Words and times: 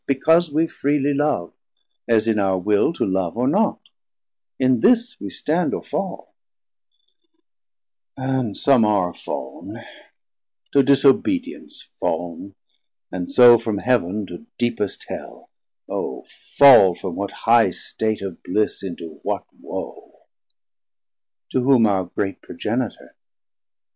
Because 0.07 0.51
wee 0.51 0.65
freely 0.65 1.13
love, 1.13 1.53
as 2.07 2.27
in 2.27 2.39
our 2.39 2.57
will 2.57 2.91
To 2.93 3.05
love 3.05 3.37
or 3.37 3.47
not; 3.47 3.79
in 4.57 4.79
this 4.79 5.15
we 5.19 5.29
stand 5.29 5.75
or 5.75 5.83
fall: 5.83 6.33
540 8.15 8.47
And 8.47 8.57
som 8.57 8.83
are 8.83 9.13
fall'n, 9.13 9.85
to 10.71 10.81
disobedience 10.81 11.91
fall'n, 11.99 12.55
And 13.11 13.31
so 13.31 13.59
from 13.59 13.77
Heav'n 13.77 14.25
to 14.25 14.47
deepest 14.57 15.05
Hell; 15.07 15.51
O 15.87 16.23
fall 16.23 16.95
From 16.95 17.15
what 17.15 17.29
high 17.45 17.69
state 17.69 18.23
of 18.23 18.41
bliss 18.41 18.81
into 18.81 19.19
what 19.21 19.45
woe! 19.59 20.21
To 21.51 21.61
whom 21.61 21.85
our 21.85 22.05
great 22.05 22.41
Progenitor. 22.41 23.13